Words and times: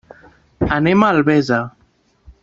Anem 0.77 1.03
a 1.03 1.09
Albesa. 1.17 1.59